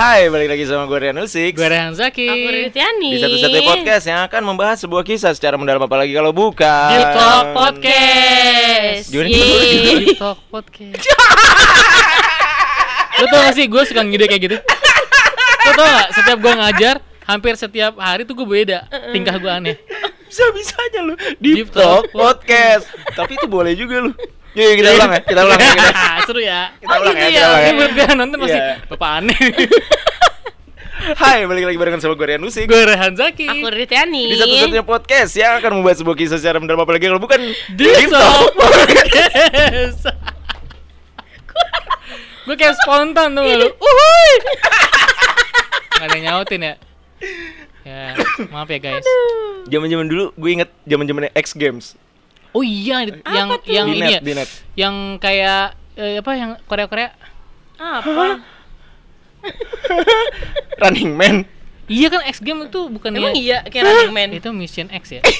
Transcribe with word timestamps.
Hai, 0.00 0.32
balik 0.32 0.48
lagi 0.48 0.64
sama 0.64 0.88
gue 0.88 0.96
Rian 0.96 1.20
Usik 1.20 1.60
Gue 1.60 1.68
Rehan 1.68 1.92
Zaki. 1.92 2.24
Aku 2.24 2.48
Ritiani 2.48 3.12
Di 3.12 3.20
satu-satunya 3.20 3.68
podcast 3.68 4.04
yang 4.08 4.24
akan 4.24 4.42
membahas 4.48 4.80
sebuah 4.80 5.04
kisah 5.04 5.36
secara 5.36 5.60
mendalam 5.60 5.84
apalagi 5.84 6.16
kalau 6.16 6.32
bukan. 6.32 6.88
Deep 6.88 7.12
Talk 7.12 7.44
Podcast. 7.52 9.06
Gimana? 9.12 9.28
Deep 9.28 10.16
Talk 10.16 10.40
Podcast. 10.48 11.04
Lo 13.20 13.24
tau 13.28 13.44
gak 13.44 13.52
sih 13.52 13.68
gue 13.68 13.82
suka 13.84 14.00
ngide 14.00 14.24
kayak 14.24 14.42
gitu. 14.48 14.56
Lo 15.68 15.70
tau 15.76 15.84
gak 15.84 16.08
setiap 16.16 16.38
gue 16.40 16.52
ngajar 16.56 16.96
Hampir 17.28 17.52
setiap 17.60 17.92
hari 18.00 18.24
tuh 18.24 18.32
gue 18.40 18.48
beda 18.48 18.88
Tingkah 19.12 19.36
gue 19.36 19.52
aneh. 19.52 19.76
Bisa-bisanya 20.32 21.12
lu 21.12 21.14
Deep, 21.36 21.68
Deep 21.68 21.76
Talk 21.76 22.08
Talk 22.08 22.16
Podcast. 22.16 22.88
Tapi 23.12 23.36
itu 23.36 23.44
boleh 23.44 23.76
juga 23.76 24.08
lu 24.08 24.16
Yuk 24.50 24.82
kita 24.82 24.98
ulang 24.98 25.14
ya, 25.14 25.20
kita 25.22 25.40
ulang 25.46 25.60
ya 25.62 25.70
kita, 25.78 26.10
Seru 26.26 26.42
ya. 26.42 26.74
Kita 26.82 26.94
ulang 26.98 27.14
ya, 27.14 27.22
gitu 27.22 27.30
kita 27.30 27.38
ya? 27.38 27.46
ulang 27.46 27.62
Ini 27.62 27.70
ya. 27.70 27.78
Buat 27.78 27.90
gue 27.94 28.06
nonton 28.18 28.38
masih 28.42 28.58
Iya. 28.58 28.74
Bapak 28.90 29.10
aneh. 29.22 29.38
Hai, 31.00 31.48
balik 31.48 31.64
lagi 31.64 31.80
barengan 31.80 31.96
sama 32.04 32.12
gue 32.12 32.28
Rian 32.28 32.44
Usik 32.44 32.68
Gue 32.68 32.84
Rehan 32.84 33.16
Zaki. 33.16 33.48
Aku 33.48 33.72
Ritiani 33.72 34.20
Di 34.30 34.36
satu-satunya 34.36 34.84
podcast 34.84 35.32
yang 35.32 35.56
akan 35.56 35.80
membahas 35.80 36.04
sebuah 36.04 36.12
kisah 36.12 36.36
secara 36.36 36.60
mendalam 36.60 36.84
apalagi 36.84 37.08
kalau 37.08 37.16
bukan 37.16 37.40
Talk. 38.12 38.52
Podcast. 38.52 40.04
Gue 42.44 42.52
kayak 42.58 42.74
spontan 42.84 43.32
tuh 43.32 43.46
lu? 43.46 43.64
Uhuy. 43.70 44.32
Gak 45.94 46.04
ada 46.04 46.14
yang 46.20 46.24
nyautin 46.26 46.68
ya? 46.68 46.74
Ya 47.80 48.12
maaf 48.52 48.68
ya 48.68 48.76
guys. 48.76 49.06
Zaman-zaman 49.72 50.04
dulu 50.04 50.36
gue 50.36 50.50
inget 50.52 50.68
zaman-zamannya 50.84 51.32
X 51.32 51.56
Games 51.56 51.96
Oh 52.50 52.64
iya 52.66 53.06
yang 53.06 53.48
yang 53.62 53.86
Di 53.86 53.94
ini 53.94 54.00
net, 54.02 54.10
ya? 54.10 54.20
Di 54.20 54.32
net. 54.34 54.48
Yang 54.74 54.94
kayak 55.22 55.62
eh, 55.94 56.18
apa 56.18 56.30
yang 56.34 56.50
Korea-Korea? 56.66 57.10
Apa? 57.78 58.42
Running 60.82 61.12
Man. 61.16 61.36
Iya 61.90 62.06
kan 62.06 62.22
X 62.22 62.38
game 62.38 62.70
itu 62.70 62.86
bukan 62.86 63.10
Emang 63.14 63.34
ya? 63.34 63.38
iya 63.38 63.58
kayak 63.66 63.84
Running 63.86 64.14
Man. 64.14 64.28
Itu 64.34 64.50
Mission 64.50 64.90
X 64.90 65.14
ya? 65.14 65.22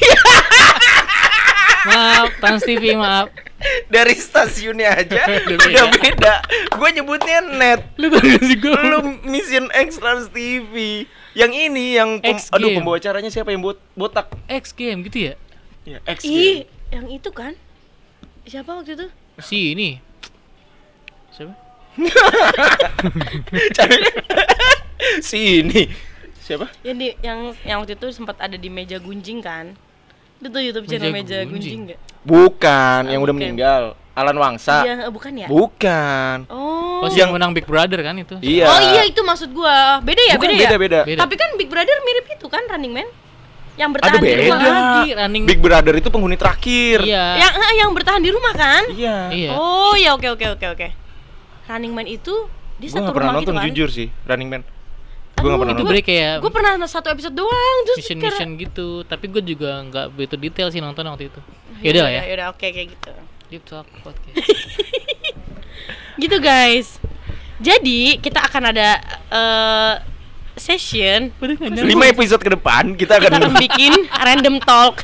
Maaf 1.81 2.37
Trans 2.39 2.61
TV 2.61 2.93
maaf. 2.93 3.33
Dari 3.89 4.12
stasiunnya 4.12 5.01
aja 5.01 5.21
Udah 5.49 5.56
udah 5.65 5.87
beda. 5.97 6.34
Gue 6.77 6.89
nyebutnya 6.93 7.41
net. 7.41 7.81
Lu 7.97 8.12
sih 8.21 8.56
gue 8.56 8.73
Lu 8.84 9.01
Mission 9.25 9.69
X 9.73 9.97
Trans 9.97 10.29
TV 10.29 11.05
Yang 11.33 11.53
ini 11.69 11.97
yang 11.97 12.21
pem- 12.21 12.37
X 12.37 12.53
Aduh 12.53 12.73
pembawa 12.73 12.97
acaranya 13.01 13.33
siapa 13.33 13.53
yang 13.53 13.65
bot 13.65 13.81
botak? 13.97 14.29
X 14.45 14.73
game 14.77 15.05
gitu 15.09 15.33
ya? 15.33 15.34
Ya, 15.89 15.99
X 16.05 16.25
Ih 16.25 16.65
Game 16.65 16.80
yang 16.91 17.07
itu 17.07 17.31
kan 17.31 17.55
Siapa 18.43 18.73
waktu 18.73 18.95
itu? 18.95 19.07
Si 19.39 19.73
ini 19.73 20.01
Siapa? 21.31 21.55
Cari- 23.71 24.15
Si 25.21 25.39
ini 25.61 25.83
Siapa? 26.41 26.67
Yang 26.83 26.97
di 26.97 27.09
yang 27.21 27.39
yang 27.63 27.77
waktu 27.79 27.95
itu 27.95 28.07
sempat 28.11 28.37
ada 28.39 28.55
di 28.55 28.67
meja 28.67 28.99
gunjing 28.99 29.39
kan? 29.39 29.71
Itu 30.41 30.49
tuh 30.49 30.59
YouTube 30.59 30.87
channel 30.87 31.11
Meja 31.11 31.15
meja 31.15 31.39
Gunjing. 31.41 31.51
gunjing 31.53 31.81
enggak? 31.87 32.01
Bukan 32.21 33.01
Ah, 33.07 33.13
Yang 33.13 33.21
udah 33.23 33.35
meninggal 33.35 33.83
Alan 34.11 34.37
Wangsa 34.37 34.83
Iya, 34.83 35.07
eh, 35.07 35.13
bukan 35.13 35.33
ya? 35.37 35.47
Bukan 35.47 36.39
Oh. 36.51 37.01
Oh 37.01 37.09
si 37.09 37.17
yang 37.17 37.31
menang 37.31 37.53
Big 37.53 37.65
Brother 37.65 38.01
kan 38.01 38.13
itu 38.15 38.35
Iya 38.41 38.67
Oh 38.67 38.81
iya 38.83 39.03
itu 39.05 39.21
maksud 39.21 39.53
gua. 39.53 40.03
Beda 40.03 40.21
ya, 40.21 40.35
Bukan, 40.35 40.49
beda 40.49 40.57
ya? 40.57 40.61
beda, 40.61 40.77
beda. 40.77 41.01
Beda. 41.07 41.21
Tapi 41.23 41.35
kan 41.37 41.49
Big 41.55 41.69
Brother 41.69 41.97
mirip 42.03 42.27
itu 42.29 42.47
kan 42.47 42.61
Running 42.67 42.93
Man. 42.93 43.09
Yang 43.81 43.91
bertahan 43.97 44.12
Aduh 44.12 44.20
di 44.20 44.28
beda. 44.28 44.42
rumah. 44.45 44.61
lagi, 44.61 45.09
Running- 45.17 45.47
Big 45.48 45.59
Brother 45.59 45.95
itu 45.97 46.09
penghuni 46.09 46.36
terakhir. 46.36 46.98
Iya. 47.00 47.25
Yang 47.41 47.53
eh, 47.56 47.75
yang 47.81 47.91
bertahan 47.91 48.20
di 48.20 48.31
rumah 48.31 48.53
kan? 48.53 48.83
Iya. 48.92 49.17
Iya. 49.33 49.50
Oh, 49.56 49.97
ya 49.97 50.12
oke 50.12 50.28
oke 50.28 50.47
oke 50.53 50.67
oke. 50.69 50.89
Running 51.64 51.92
Man 51.92 52.05
itu 52.05 52.34
dia 52.77 52.87
Gue 52.87 52.92
satu 52.95 53.09
gak 53.09 53.17
pernah 53.17 53.31
rumah 53.31 53.41
nonton 53.41 53.55
gitu 53.55 53.60
kan? 53.60 53.69
jujur 53.72 53.88
sih 53.88 54.09
Running 54.25 54.49
Man. 54.49 54.62
Gue 55.34 55.49
gak 55.49 55.56
pernah 55.56 55.72
Itu 55.72 55.81
nonton. 55.81 55.93
Break 55.97 56.05
kayak 56.05 56.34
Gue 56.44 56.53
pernah 56.53 56.72
satu 56.84 57.09
episode 57.09 57.32
doang 57.32 57.77
terus 57.84 57.99
mission 58.05 58.19
karena- 58.19 58.37
mission 58.37 58.50
gitu. 58.55 58.88
Tapi 59.03 59.25
gue 59.27 59.43
juga 59.47 59.71
nggak 59.82 60.06
begitu 60.12 60.34
detail 60.37 60.69
sih 60.69 60.78
nonton 60.78 61.09
waktu 61.09 61.32
itu. 61.32 61.41
Yaudah 61.81 62.03
lah 62.05 62.12
ya. 62.12 62.22
Yaudah 62.28 62.47
oke 62.53 62.60
kayak 62.60 62.88
gitu. 62.93 63.12
Deep 63.49 63.65
Talk 63.65 63.88
Podcast. 64.05 64.37
Gitu 66.21 66.37
guys. 66.37 67.00
Jadi 67.56 68.21
kita 68.21 68.44
akan 68.44 68.62
ada 68.71 68.88
eh, 69.32 69.94
session. 70.60 71.32
Lima 71.82 72.04
episode 72.06 72.38
ke 72.38 72.53
depan 72.53 72.93
kita 72.94 73.16
kita 73.16 73.32
akan 73.32 73.50
akan 73.50 73.53
bikin 73.56 73.93
random 74.12 74.60
talk. 74.60 75.03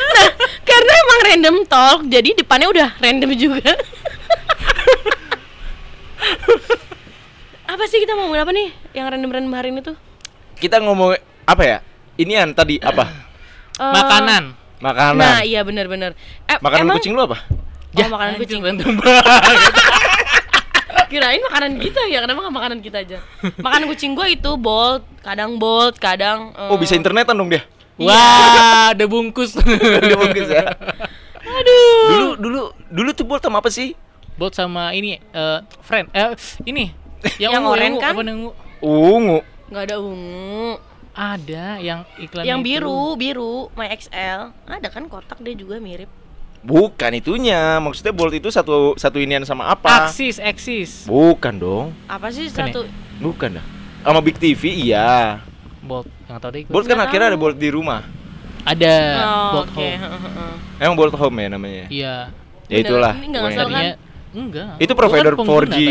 Nah, 0.00 0.28
karena 0.64 0.92
emang 0.96 1.20
random 1.28 1.56
talk, 1.68 1.98
jadi 2.08 2.32
depannya 2.32 2.72
udah 2.72 2.88
random 2.98 3.30
juga. 3.36 3.76
apa 7.70 7.84
sih 7.86 8.02
kita 8.02 8.16
mau 8.16 8.26
ngomongin 8.26 8.42
apa 8.42 8.52
nih? 8.56 8.68
Yang 8.96 9.06
random-random 9.14 9.52
hari 9.54 9.68
ini 9.70 9.80
tuh? 9.84 9.96
Kita 10.58 10.82
ngomong 10.82 11.14
apa 11.46 11.62
ya? 11.62 11.78
Inian 12.18 12.50
tadi 12.52 12.80
apa? 12.82 13.06
Eh, 13.78 13.92
Makanan 13.94 14.44
Makanan 14.80 15.20
Nah, 15.20 15.40
iya 15.44 15.60
benar-benar. 15.62 16.16
Eh, 16.48 16.58
Makanan 16.58 16.84
emang- 16.88 16.96
kucing 16.98 17.12
lu 17.12 17.22
apa? 17.24 17.38
Oh, 17.90 18.06
makanan 18.06 18.38
Anjir, 18.38 18.46
kucing. 18.46 18.60
Kirain 21.10 21.42
makanan 21.42 21.82
kita 21.82 22.06
ya, 22.06 22.22
kenapa 22.22 22.38
nggak 22.46 22.54
makanan 22.54 22.78
kita 22.80 23.02
aja? 23.02 23.18
Makanan 23.58 23.90
kucing 23.90 24.14
gua 24.14 24.30
itu 24.30 24.50
bolt, 24.54 25.02
kadang 25.26 25.58
bolt, 25.58 25.98
kadang 25.98 26.54
eh, 26.54 26.70
Oh 26.70 26.78
bisa 26.78 26.94
internetan 26.94 27.34
dong 27.34 27.50
dia 27.50 27.66
Wah, 28.00 28.94
ada 28.96 29.04
bungkus. 29.04 29.58
Udah 30.06 30.16
bagus 30.24 30.48
ya 30.48 30.64
Aduh. 31.42 32.06
Dulu 32.08 32.28
dulu 32.38 32.60
dulu 32.88 33.10
tuh 33.10 33.26
Bolt 33.26 33.42
sama 33.42 33.58
apa 33.58 33.68
sih? 33.68 33.92
Bolt 34.38 34.54
sama 34.54 34.94
ini 34.94 35.18
eh 35.18 35.58
friend. 35.82 36.08
Eh 36.14 36.32
ini 36.64 36.94
yang, 37.36 37.58
Yang 37.58 37.62
ungu, 37.66 37.72
oranye 37.74 37.98
kan? 38.00 38.12
apa 38.14 38.20
yang 38.22 38.38
ungu? 38.38 38.52
Ungu 38.80 39.38
nggak 39.70 39.82
ada 39.90 39.96
ungu. 39.98 40.78
Ada 41.10 41.66
yang 41.82 42.00
iklan 42.22 42.46
yang 42.46 42.60
itu. 42.62 42.66
biru, 42.70 43.18
biru, 43.18 43.54
My 43.74 43.90
XL. 43.92 44.54
Ada 44.64 44.88
kan 44.88 45.10
kotak 45.10 45.42
dia 45.42 45.58
juga 45.58 45.82
mirip. 45.82 46.08
Bukan 46.60 47.10
itunya 47.14 47.78
Maksudnya 47.78 48.12
Bolt 48.12 48.30
itu 48.30 48.48
satu 48.48 48.92
satu 48.94 49.16
inian 49.16 49.40
sama 49.42 49.64
apa? 49.66 50.04
Axis, 50.04 50.36
Axis. 50.36 51.04
Bukan 51.04 51.56
dong 51.56 51.86
Apa 52.04 52.28
sih 52.28 52.46
Bukan 52.46 52.60
ya? 52.60 52.68
satu? 52.68 52.80
Bukan 53.18 53.48
dah 53.56 53.64
Sama 54.00 54.20
Big 54.20 54.36
TV 54.36 54.62
iya 54.86 55.40
Bolt, 55.80 56.04
yang 56.26 56.36
deh. 56.38 56.60
gua. 56.62 56.70
Bolt 56.70 56.84
kan 56.84 56.94
Nggak 56.94 57.08
akhirnya 57.08 57.26
tahu. 57.26 57.32
ada 57.32 57.40
Bolt 57.40 57.56
di 57.56 57.68
rumah 57.68 58.00
Ada 58.60 58.92
Oh, 59.18 59.50
Bolt 59.54 59.68
oke. 59.68 59.76
Home. 59.78 59.96
heeh. 59.96 60.52
Emang 60.78 60.94
Bolt 60.94 61.14
Home 61.14 61.36
ya 61.38 61.48
namanya? 61.48 61.84
Iya. 61.88 62.14
Ya 62.68 62.76
itulah 62.78 63.14
Ini 63.14 63.26
nggak 63.26 63.40
pokoknya. 63.40 63.56
ngasal 63.56 63.66
kan? 63.66 63.74
Tadinya 63.74 63.94
enggak. 64.30 64.68
Itu 64.76 64.92
Gua 64.92 65.00
provider 65.00 65.32
kan 65.32 65.38
pengguna 65.40 65.56
4G 65.64 65.72
tadi. 65.72 65.86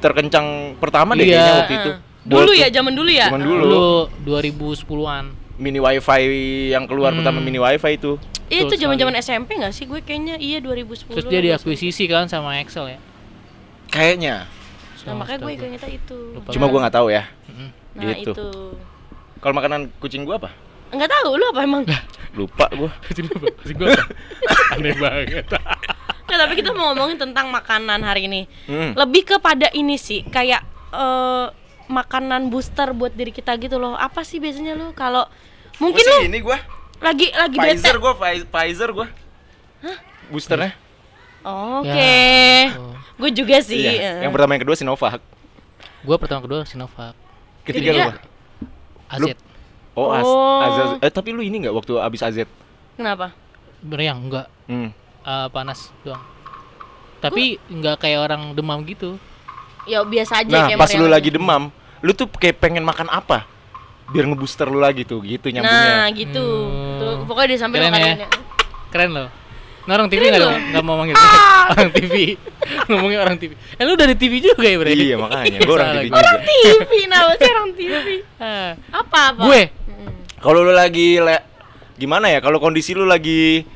terkencang 0.00 0.46
pertama 0.76 1.10
deh 1.12 1.22
Iya. 1.22 1.30
kayaknya 1.32 1.54
waktu 1.56 1.74
itu. 1.76 1.90
Dulu 2.20 2.36
Bolt 2.44 2.52
ya, 2.52 2.68
zaman 2.68 2.92
dulu 2.92 3.10
ya. 3.10 3.26
Zaman 3.26 3.40
Dulu, 3.40 3.62
dulu. 3.62 3.88
2010-an. 4.26 5.24
Mini 5.56 5.78
wifi 5.78 6.22
yang 6.68 6.84
keluar 6.84 7.10
Hmm. 7.10 7.20
pertama 7.20 7.38
mini 7.38 7.56
wifi 7.56 7.94
itu 7.94 8.18
Iya, 8.50 8.66
itu 8.66 8.74
zaman-zaman. 8.76 9.14
SMP 9.22 9.56
nggak 9.56 9.72
sih? 9.72 9.86
Gue 9.86 10.02
kayaknya 10.02 10.36
iya 10.42 10.58
2010. 10.58 11.06
Terus 11.06 11.26
dia 11.30 11.40
diakuisisi 11.40 12.04
kan 12.10 12.26
sama 12.26 12.58
Excel 12.58 12.98
ya. 12.98 12.98
Kayaknya 13.90 14.50
Nah, 15.06 15.14
makanya 15.24 15.38
gue 15.48 15.52
ingetnya 15.56 15.90
itu. 15.96 16.18
Lupa. 16.36 16.50
Cuma 16.52 16.66
gua 16.68 16.78
nggak 16.84 16.96
tahu 17.00 17.08
ya. 17.08 17.24
Nah, 17.96 18.12
gitu. 18.14 18.32
itu. 18.36 18.48
Kalau 19.40 19.54
makanan 19.56 19.88
kucing 19.96 20.28
gua 20.28 20.36
apa? 20.36 20.50
Enggak 20.92 21.08
tahu 21.08 21.38
lu 21.40 21.44
apa 21.48 21.60
emang? 21.64 21.82
Lupa 22.36 22.66
gua 22.76 22.90
Itu 23.10 23.24
apa? 23.32 23.46
Itu 23.64 23.72
gua 23.80 23.96
apa? 23.96 24.04
Aneh 24.76 24.94
banget. 25.00 25.46
Nggak, 26.28 26.38
tapi 26.46 26.54
kita 26.60 26.70
mau 26.76 26.92
ngomongin 26.92 27.16
tentang 27.16 27.48
makanan 27.48 28.04
hari 28.04 28.28
ini. 28.28 28.44
Hmm. 28.68 28.92
Lebih 28.94 29.34
kepada 29.36 29.72
ini 29.72 29.96
sih, 29.96 30.22
kayak 30.28 30.62
eh, 30.92 31.46
makanan 31.90 32.52
booster 32.52 32.92
buat 32.92 33.16
diri 33.16 33.32
kita 33.32 33.56
gitu 33.56 33.80
loh. 33.80 33.96
Apa 33.96 34.22
sih 34.22 34.38
biasanya 34.38 34.76
lu 34.76 34.92
kalau 34.92 35.26
mungkin 35.80 36.04
lu 36.04 36.12
sih 36.22 36.28
ini 36.28 36.38
gua 36.44 36.60
lagi 37.00 37.26
lagi 37.30 37.56
Pfizer 37.56 37.96
Pfi- 37.96 38.46
Pfizer 38.46 38.90
gua 38.90 39.08
Boosternya 40.28 40.76
Oke. 41.40 41.88
Ya. 41.88 42.76
Oh. 42.76 42.92
Gue 43.16 43.32
juga 43.32 43.60
sih. 43.60 43.80
Iya. 43.80 44.20
eh. 44.20 44.28
Yang 44.28 44.32
pertama 44.32 44.50
yang 44.52 44.62
kedua 44.62 44.76
Sinovac 44.76 45.20
Gua 46.00 46.16
pertama 46.16 46.40
kedua 46.40 46.64
Sinovac. 46.64 47.16
Ketiga 47.64 47.90
lu? 47.90 48.12
AZ. 49.06 49.32
Oh, 49.92 50.08
Az 50.10 50.22
Oh. 50.22 50.60
Azaz- 50.62 51.00
Eh 51.00 51.08
tapi 51.08 51.32
lu 51.32 51.40
ini 51.40 51.64
nggak 51.64 51.72
waktu 51.74 51.96
abis 51.96 52.20
AZ? 52.20 52.44
Kenapa? 52.94 53.32
Meriang 53.80 54.20
enggak 54.22 54.46
Hmm. 54.64 54.92
eh, 55.20 55.48
panas 55.48 55.88
doang. 56.00 56.20
Tapi 57.18 57.56
enggak 57.66 57.96
kayak 57.98 58.20
orang 58.22 58.52
demam 58.52 58.84
gitu. 58.84 59.16
Ya 59.84 60.04
biasa 60.04 60.44
aja 60.44 60.48
Nah 60.50 60.64
kayak 60.66 60.76
pas 60.78 60.92
lu 60.92 61.08
lagi 61.08 61.32
demam 61.32 61.72
Lu 62.00 62.12
tuh 62.12 62.28
kayak 62.28 62.56
pengen 62.58 62.84
makan 62.84 63.08
apa? 63.08 63.48
Biar 64.10 64.24
ngebooster 64.26 64.66
lu 64.66 64.78
lagi 64.78 65.02
tuh 65.02 65.22
gitu 65.22 65.46
Nah, 65.48 65.54
nyambungnya 65.62 65.96
gitu. 66.14 66.46
Hmm. 66.66 66.98
Tuh, 66.98 67.12
pokoknya 67.26 67.48
di 67.48 67.56
samping 67.56 67.80
Keren 67.80 67.94
ya. 67.94 68.28
Keren 68.90 69.10
loh. 69.10 69.28
Nah, 69.80 69.92
orang 69.96 70.08
TV 70.12 70.22
nggak 70.28 70.42
nggak 70.70 70.84
mau 70.84 70.94
manggil 70.98 71.16
orang 71.72 71.90
TV. 71.90 72.14
Ngomongnya 72.90 73.18
orang 73.22 73.36
TV. 73.38 73.50
Eh 73.56 73.82
lu 73.82 73.94
dari 73.94 74.14
TV 74.14 74.32
juga 74.38 74.62
ya 74.62 74.76
berarti? 74.76 74.98
Iya 75.00 75.16
makanya 75.16 75.58
gua 75.62 75.74
orang 75.74 75.90
TV 75.96 76.04
juga 76.06 76.32
TV, 76.42 76.90
nah 77.06 77.20
sih 77.32 77.48
orang 77.48 77.68
TV. 77.74 77.92
Ah. 78.42 78.70
Apa 78.92 79.20
apa? 79.34 79.42
Gue 79.42 79.62
Mm. 79.90 80.16
Kalau 80.40 80.64
lu 80.64 80.72
lagi 80.72 81.18
le- 81.18 81.44
gimana 81.94 82.32
ya? 82.32 82.40
Kalau 82.40 82.56
kondisi 82.56 82.96
lu 82.96 83.04
lagi 83.04 83.68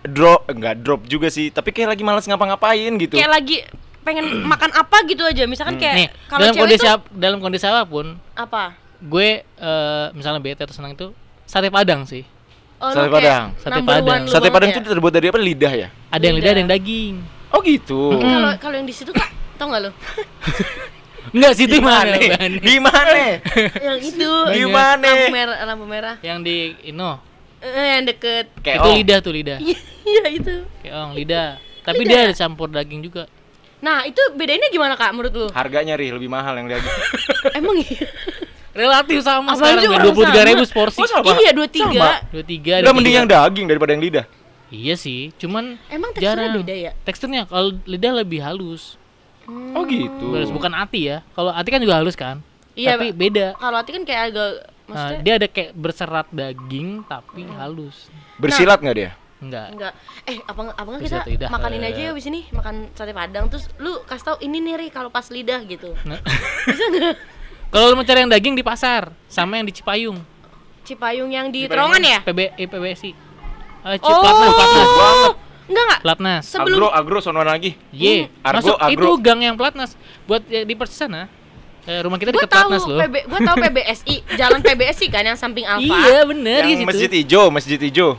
drop 0.00 0.46
enggak 0.46 0.78
drop 0.78 1.04
juga 1.04 1.26
sih, 1.26 1.50
tapi 1.50 1.70
kayak 1.70 1.96
lagi 1.96 2.02
malas 2.02 2.24
ngapa-ngapain 2.24 2.92
gitu. 2.96 3.18
Kayak 3.18 3.32
lagi 3.32 3.56
pengen 4.02 4.26
makan 4.52 4.70
apa 4.72 5.02
gitu 5.04 5.22
aja. 5.22 5.44
Misalkan 5.44 5.76
Nih, 5.76 5.82
kayak 5.82 6.10
kalau 6.26 6.40
dalam 6.44 6.54
kondisi 6.56 6.84
tuh 6.84 6.92
ap- 6.92 7.10
dalam 7.10 7.38
kondisi 7.38 7.64
apa 7.66 7.82
pun, 7.82 8.06
apa? 8.32 8.64
Gue 9.00 9.28
eh, 9.42 10.06
misalnya 10.12 10.38
bete 10.38 10.62
atau 10.62 10.76
senang 10.76 10.92
itu 10.92 11.10
sate 11.44 11.68
padang 11.68 12.04
sih. 12.04 12.22
Oh, 12.80 12.88
Sate 12.96 13.12
Padang. 13.12 13.52
Sate 13.60 13.76
number 13.76 13.92
Padang. 13.92 14.22
Sate 14.24 14.48
Padang 14.48 14.72
ya? 14.72 14.80
itu 14.80 14.88
terbuat 14.88 15.12
dari 15.12 15.28
apa? 15.28 15.36
Lidah 15.36 15.72
ya? 15.76 15.88
Ada 16.08 16.32
yang 16.32 16.36
lidah, 16.40 16.48
Lidah. 16.48 16.52
ada 16.56 16.60
yang 16.64 16.70
daging. 16.72 17.14
Oh 17.52 17.60
gitu. 17.60 18.16
Kalau 18.16 18.50
kalau 18.56 18.74
yang 18.80 18.88
di 18.88 18.94
situ 18.96 19.12
Kak, 19.12 19.28
tau 19.60 19.68
gak 19.68 19.84
lu? 19.84 19.92
Enggak 21.36 21.52
sih 21.60 21.68
itu 21.68 21.76
Di 21.76 21.82
mana? 21.84 22.16
Di 22.48 22.76
mana? 22.80 23.12
yang 23.92 24.00
itu. 24.00 24.30
Di 24.48 24.64
mana? 24.64 25.04
Lampu 25.12 25.28
merah, 25.28 25.56
lampu 25.68 25.84
merah. 25.84 26.14
Yang 26.24 26.38
di 26.40 26.56
Ino. 26.88 27.20
Eh, 27.60 28.00
yang 28.00 28.08
deket. 28.08 28.48
Kayak 28.64 28.80
itu 28.80 28.90
lidah 28.96 29.18
tuh 29.20 29.32
lidah. 29.36 29.58
Iya 30.00 30.24
itu. 30.32 30.54
Keong 30.80 31.12
lidah. 31.12 31.60
Tapi 31.86 32.02
Lidah 32.02 32.08
dia 32.08 32.20
ya? 32.24 32.28
ada 32.32 32.34
campur 32.34 32.72
daging 32.72 33.04
juga. 33.04 33.28
Nah, 33.84 34.08
itu 34.08 34.20
bedainnya 34.32 34.72
gimana 34.72 34.96
Kak 34.96 35.12
menurut 35.12 35.32
lu? 35.36 35.46
Harganya 35.52 36.00
ri 36.00 36.08
lebih 36.08 36.32
mahal 36.32 36.56
yang 36.56 36.72
daging. 36.72 36.96
Emang 37.52 37.76
iya? 37.84 38.08
Relatif 38.70 39.16
sama 39.26 39.54
sih 39.54 39.66
sekarang 39.66 39.90
orang 39.90 40.04
dua 40.06 40.14
puluh 40.14 40.28
tiga 40.30 40.42
ribu 40.46 40.64
porsi. 40.70 40.98
Oh, 41.02 41.08
sama. 41.10 41.34
Iya, 41.42 41.50
dua 41.50 41.68
tiga. 41.68 41.90
Sama. 41.90 42.30
Dua 42.30 42.44
tiga. 42.46 42.72
Udah 42.82 42.92
mending 42.94 43.14
yang 43.18 43.26
daging 43.26 43.66
daripada 43.66 43.90
yang 43.94 44.02
lidah. 44.02 44.26
Iya 44.70 44.94
sih, 44.94 45.34
cuman 45.34 45.82
Emang 45.90 46.14
teksturnya 46.14 46.46
jarang. 46.46 46.62
beda 46.62 46.74
ya? 46.78 46.92
Teksturnya 47.02 47.42
kalau 47.50 47.74
lidah 47.90 48.12
lebih 48.22 48.38
halus. 48.38 48.94
Oh 49.74 49.82
gitu. 49.82 50.30
Halus, 50.30 50.54
bukan 50.54 50.70
ati 50.78 51.10
ya. 51.10 51.26
Kalau 51.34 51.50
ati 51.50 51.68
kan 51.74 51.82
juga 51.82 51.98
halus 51.98 52.14
kan. 52.14 52.38
Iya, 52.78 52.94
Tapi 52.94 53.10
beda. 53.10 53.58
Kalau 53.58 53.76
hati 53.82 53.90
kan 53.90 54.02
kayak 54.06 54.22
agak 54.30 54.50
Nah, 54.90 55.06
maksudnya 55.06 55.22
dia 55.22 55.34
ada 55.38 55.46
kayak 55.46 55.70
berserat 55.78 56.26
daging 56.34 57.06
tapi 57.06 57.46
halus. 57.46 58.10
Bersilat 58.42 58.82
nggak 58.82 58.96
dia? 58.98 59.10
Enggak. 59.40 59.66
enggak. 59.72 59.92
Eh, 60.26 60.36
apa 60.42 60.60
apa 60.74 60.88
enggak 60.90 61.02
kita 61.06 61.18
lidah. 61.30 61.48
makan 61.48 61.70
ini 61.78 61.84
aja 61.88 62.00
ya 62.00 62.10
abis 62.12 62.26
ini, 62.28 62.40
makan 62.52 62.74
sate 62.92 63.14
Padang 63.14 63.46
terus 63.48 63.70
lu 63.80 64.02
kasih 64.04 64.24
tahu 64.34 64.36
ini 64.44 64.58
nih 64.60 64.74
Ri 64.76 64.86
kalau 64.90 65.08
pas 65.08 65.24
lidah 65.30 65.62
gitu. 65.64 65.94
Nah, 66.04 66.18
Bisa 66.66 66.84
enggak? 66.90 67.16
kalau 67.70 67.86
lu 67.86 67.94
mau 67.94 68.04
cari 68.04 68.18
yang 68.20 68.30
daging 68.30 68.54
di 68.54 68.62
pasar 68.62 69.14
sama 69.26 69.56
yang 69.56 69.64
di 69.64 69.72
Cipayung. 69.72 70.18
Cipayung 70.82 71.30
yang 71.30 71.46
di 71.48 71.64
Cipayung 71.64 71.70
terowongan 71.90 72.02
ya? 72.02 72.18
PB 72.20 72.38
eh, 72.54 72.66
PBSI. 72.66 73.10
Eh, 73.80 73.96
Ci- 73.96 74.04
Oh, 74.04 74.20
Platnas, 74.20 74.52
Platnas. 74.52 74.88
Enggak 75.64 75.84
enggak. 75.86 76.00
Platnas. 76.02 76.42
Sebelum 76.44 76.76
Agro, 76.76 76.88
agro 76.90 77.18
sono 77.20 77.40
lagi. 77.40 77.78
Ye, 77.90 78.26
Argo, 78.42 78.58
masuk 78.60 78.76
agro. 78.76 78.90
itu 78.90 79.08
gang 79.22 79.40
yang 79.40 79.54
Platnas. 79.54 79.94
Buat 80.26 80.42
ya, 80.44 80.62
di 80.62 80.74
persis 80.74 80.98
sana. 80.98 81.30
Eh, 81.86 82.02
rumah 82.02 82.18
kita 82.18 82.28
dekat 82.28 82.50
Platnas 82.50 82.82
loh. 82.84 82.98
PB, 82.98 83.14
gue 83.24 83.38
tahu 83.40 83.56
PBSI, 83.56 84.14
jalan 84.40 84.60
PBSI 84.60 85.06
kan 85.08 85.22
yang 85.24 85.38
samping 85.38 85.64
Alfa. 85.64 85.80
Iya, 85.86 86.26
bener 86.26 86.60
di 86.60 86.68
yang 86.68 86.80
situ. 86.82 86.90
masjid 86.90 87.10
hijau, 87.14 87.44
masjid 87.48 87.78
hijau. 87.78 88.10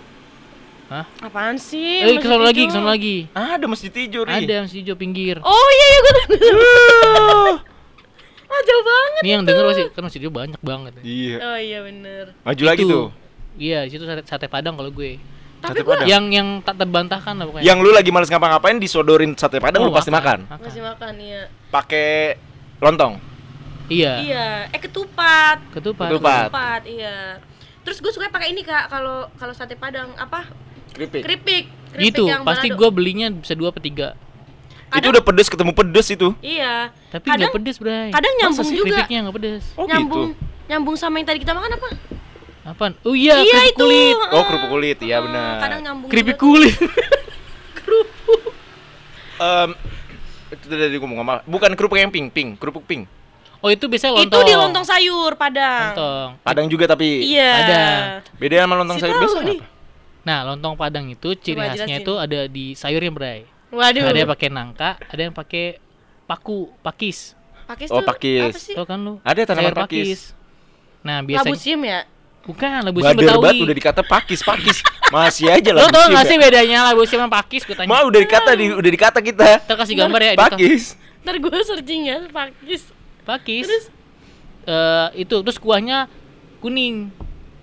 Hah? 0.87 1.05
Apaan 1.21 1.55
sih? 1.55 2.03
Eh, 2.03 2.07
Masjid 2.09 2.19
ke 2.19 2.27
sono 2.27 2.43
lagi, 2.43 2.57
Hijau? 2.57 2.67
ke 2.67 2.75
sono 2.75 2.87
lagi. 2.87 3.15
Ada 3.31 3.63
masjid 3.63 3.91
hijau 3.93 4.21
ri. 4.23 4.33
Ada 4.33 4.55
masjid 4.63 4.79
hijau 4.81 4.95
pinggir. 4.95 5.35
Oh 5.39 5.67
iya 5.69 5.87
iya 5.87 5.99
ah 5.99 7.55
jauh 8.61 8.83
banget. 8.83 9.21
Ini 9.21 9.31
yang 9.31 9.43
denger 9.43 9.63
pasti 9.65 9.83
kan 9.91 10.01
masjid 10.03 10.19
hijau 10.19 10.31
banyak 10.31 10.61
banget. 10.61 10.91
Iya. 11.01 11.37
Oh 11.39 11.57
iya 11.57 11.79
bener. 11.81 12.25
Maju 12.41 12.63
lagi 12.63 12.83
tuh. 12.83 13.07
Iya, 13.51 13.83
di 13.83 13.89
situ 13.91 14.03
sate, 14.07 14.23
sate 14.23 14.47
Padang 14.47 14.79
kalau 14.79 14.89
gue. 14.89 15.19
Tapi 15.59 15.75
Sate 15.75 15.79
gue 15.83 15.93
Padang. 15.93 16.07
Yang 16.07 16.23
yang 16.31 16.47
tak 16.63 16.75
terbantahkan 16.77 17.33
lah 17.35 17.45
pokoknya. 17.45 17.65
Yang 17.67 17.77
lu 17.83 17.89
lagi 17.91 18.09
males 18.09 18.29
ngapa-ngapain 18.31 18.77
disodorin 18.77 19.31
sate 19.35 19.59
padang 19.59 19.83
Oh, 19.83 19.87
lu 19.87 19.93
pasti 19.93 20.09
makan. 20.09 20.47
masih 20.47 20.81
makan 20.81 21.13
ya. 21.19 21.41
Pakai 21.69 22.39
lontong. 22.79 23.19
Iya. 23.85 24.13
Iya. 24.23 24.47
Eh 24.71 24.79
ketupat. 24.79 25.59
Ketupat. 25.75 26.07
Ketupat. 26.09 26.43
Ketupat 26.47 26.81
iya. 26.87 27.37
Terus 27.81 27.97
gue 27.99 28.11
suka 28.13 28.29
pakai 28.29 28.53
ini 28.53 28.63
kak 28.63 28.87
kalau 28.87 29.27
kalau 29.35 29.51
sate 29.51 29.75
Padang 29.75 30.15
apa 30.15 30.47
Keripik. 30.91 31.21
keripik. 31.21 31.65
Keripik 31.91 32.03
Gitu, 32.15 32.23
yang 32.23 32.47
pasti 32.47 32.71
gue 32.71 32.89
belinya 32.89 33.27
bisa 33.29 33.51
dua 33.51 33.69
atau 33.69 33.83
tiga. 33.83 34.15
Itu 34.91 34.99
Kadang- 34.99 35.13
udah 35.13 35.23
pedes 35.23 35.47
ketemu 35.47 35.71
pedes 35.71 36.07
itu. 36.09 36.27
Iya. 36.37 36.91
Tapi 37.07 37.23
kadang 37.23 37.39
nggak 37.41 37.55
pedes, 37.55 37.77
Bray. 37.77 38.11
kadang 38.11 38.33
nyambung 38.35 38.59
Masa 38.61 38.75
juga. 38.75 38.87
Keripiknya 38.91 39.19
nggak 39.23 39.35
pedes. 39.39 39.63
Oh 39.73 39.85
nyambung 39.85 40.23
gitu. 40.27 40.43
nyambung 40.67 40.95
sama 40.95 41.15
yang 41.15 41.27
tadi 41.27 41.39
kita 41.39 41.53
makan 41.53 41.71
apa? 41.73 41.89
Apaan? 42.63 42.93
Oh 43.01 43.15
iya, 43.15 43.39
iya 43.39 43.55
keripik 43.57 43.71
itu. 43.71 43.81
kulit. 43.81 44.15
Oh, 44.29 44.43
kerupuk 44.43 44.69
kulit, 44.69 44.97
iya 44.99 45.17
Heeh, 45.17 45.25
benar. 45.25 45.55
Kadang 45.57 45.79
nyambung. 45.81 46.09
Keripik 46.09 46.37
kulit. 46.37 46.75
Em, 49.41 49.69
itu 50.51 50.65
tadi 50.67 50.95
ngomong 50.95 51.17
apa? 51.19 51.35
Bukan 51.43 51.71
kerupuk 51.73 51.97
yang 51.97 52.11
pink, 52.11 52.29
pink, 52.29 52.49
kerupuk 52.57 52.85
pink. 52.85 53.09
Oh, 53.57 53.69
itu 53.69 53.85
biasanya 53.85 54.17
Itu 54.19 54.25
lontong. 54.27 54.43
di 54.43 54.53
lontong 54.53 54.83
sayur 54.83 55.31
Padang. 55.35 55.93
Lontong. 55.93 56.29
Padang 56.41 56.65
juga 56.65 56.85
tapi 56.85 57.25
Iya. 57.27 57.51
Ada. 57.55 57.81
beda 58.35 58.55
sama 58.59 58.73
lontong 58.75 58.97
Si 58.97 59.03
sayur 59.03 59.17
biasa 59.17 59.37
apa? 59.39 59.53
Nah, 60.21 60.39
lontong 60.45 60.73
Padang 60.75 61.05
itu 61.07 61.29
ciri 61.35 61.55
Coba 61.55 61.69
khasnya 61.71 61.85
jelasin. 61.87 62.01
itu 62.01 62.13
ada 62.15 62.39
di 62.45 62.65
sayurnya, 62.73 63.09
Bray. 63.09 63.39
Waduh. 63.71 64.03
Ada 64.03 64.17
yang 64.19 64.31
pakai 64.31 64.49
nangka, 64.51 64.89
ada 64.99 65.21
yang 65.21 65.33
pakai 65.33 65.79
paku, 66.27 66.69
pakis. 66.79 67.33
Pakis 67.65 67.87
Oh, 67.87 68.03
tuh 68.03 68.07
pakis. 68.11 68.51
apa 68.51 68.59
sih? 68.59 68.75
Tahu 68.75 68.85
kan 68.85 68.99
lu? 68.99 69.13
Ada 69.23 69.47
tanaman 69.47 69.71
Sayur 69.71 69.81
pakis. 69.87 70.19
Nah, 71.01 71.23
Labu 71.23 71.27
biasanya 71.31 71.57
siam 71.57 71.81
ya? 71.81 72.01
bukan 72.41 72.81
labu 72.81 72.99
siam 72.99 73.13
Bader 73.13 73.21
Betawi. 73.21 73.43
banget 73.45 73.61
udah 73.63 73.75
dikata 73.77 74.01
pakis, 74.03 74.41
pakis. 74.41 74.77
Masih 75.07 75.45
aja 75.47 75.69
Lo 75.71 75.85
lah. 75.85 75.93
tau 75.93 76.09
gak 76.09 76.25
sih 76.25 76.35
bedanya 76.35 76.89
labu 76.89 77.05
siam 77.05 77.21
sama 77.23 77.31
pakis? 77.31 77.63
Gue 77.63 77.77
tanya. 77.77 77.87
Mau 77.87 78.03
udah 78.09 78.19
dikata 78.19 78.51
di, 78.57 78.65
udah 78.69 78.91
dikata 78.91 79.19
kita. 79.21 79.47
Kita 79.61 79.75
kasih 79.77 79.95
gambar 79.95 80.19
ya. 80.19 80.31
Dito. 80.33 80.41
Pakis. 80.41 80.83
Ntar 81.21 81.35
gue 81.37 81.57
searching 81.63 82.01
ya 82.05 82.15
pakis. 82.27 82.81
Pakis. 83.23 83.65
Terus? 83.69 83.85
Eh, 84.61 85.07
itu 85.21 85.35
terus 85.37 85.57
kuahnya 85.57 86.09
kuning. 86.59 87.13